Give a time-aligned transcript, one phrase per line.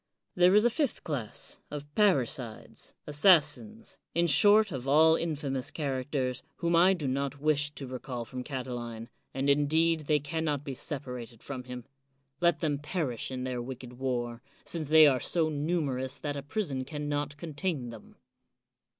[0.33, 6.75] There is a fifth class, of parricides, assassins, in short of all infamous characters, whom
[6.75, 11.43] I do not wish to recall from Catiline, and indeed they can not be separated
[11.43, 11.85] from him.
[12.39, 16.83] Let them perish in their wicked war, since they are so numerous that a prison
[16.83, 18.15] can not contain them.